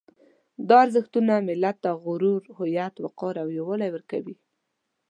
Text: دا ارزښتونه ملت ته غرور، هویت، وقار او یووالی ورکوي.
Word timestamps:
دا 0.67 0.75
ارزښتونه 0.85 1.33
ملت 1.47 1.77
ته 1.83 1.91
غرور، 2.03 2.41
هویت، 2.57 2.93
وقار 3.03 3.35
او 3.43 3.47
یووالی 3.57 3.89
ورکوي. 3.91 4.35